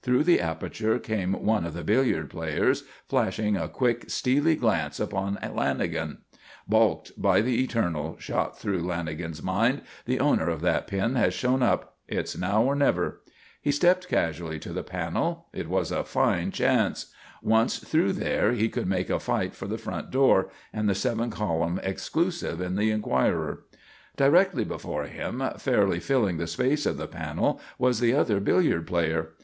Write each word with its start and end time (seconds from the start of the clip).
Through 0.00 0.24
the 0.24 0.40
aperture 0.40 0.98
came 0.98 1.34
one 1.44 1.66
of 1.66 1.74
the 1.74 1.84
billiard 1.84 2.30
players, 2.30 2.84
flashing 3.06 3.54
a 3.54 3.68
quick, 3.68 4.08
steely 4.08 4.56
glance 4.56 4.98
upon 4.98 5.36
Lanagan. 5.42 6.22
"Balked, 6.66 7.20
by 7.20 7.42
the 7.42 7.62
eternal!" 7.62 8.16
shot 8.18 8.58
through 8.58 8.80
Lanagan's 8.82 9.42
mind. 9.42 9.82
"The 10.06 10.20
owner 10.20 10.48
of 10.48 10.62
that 10.62 10.86
pin 10.86 11.16
has 11.16 11.34
shown 11.34 11.62
up. 11.62 11.98
It's 12.08 12.34
now 12.34 12.62
or 12.62 12.74
never." 12.74 13.20
He 13.60 13.70
stepped 13.70 14.08
casually 14.08 14.58
to 14.60 14.72
the 14.72 14.82
panel; 14.82 15.48
it 15.52 15.68
was 15.68 15.90
a 15.92 16.02
fine 16.02 16.50
chance. 16.50 17.12
Once 17.42 17.78
through 17.78 18.14
there, 18.14 18.52
he 18.52 18.70
could 18.70 18.86
make 18.86 19.10
a 19.10 19.20
fight 19.20 19.54
for 19.54 19.66
the 19.66 19.76
front 19.76 20.10
door, 20.10 20.48
and 20.72 20.88
the 20.88 20.94
seven 20.94 21.28
column 21.28 21.78
exclusive 21.82 22.58
in 22.58 22.76
the 22.76 22.90
Enquirer. 22.90 23.64
Directly 24.16 24.64
before 24.64 25.04
him, 25.04 25.42
fairly 25.58 26.00
filling 26.00 26.38
the 26.38 26.46
space 26.46 26.86
of 26.86 26.96
the 26.96 27.06
panel, 27.06 27.60
was 27.78 28.00
the 28.00 28.14
other 28.14 28.40
billiard 28.40 28.86
player. 28.86 29.34